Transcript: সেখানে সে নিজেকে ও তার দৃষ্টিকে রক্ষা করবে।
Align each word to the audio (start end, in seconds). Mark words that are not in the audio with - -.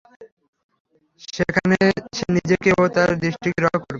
সেখানে 1.27 1.77
সে 2.15 2.25
নিজেকে 2.35 2.69
ও 2.73 2.93
তার 2.95 3.09
দৃষ্টিকে 3.23 3.59
রক্ষা 3.59 3.77
করবে। 3.77 3.89